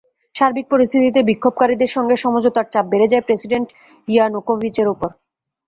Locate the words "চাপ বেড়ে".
2.73-3.07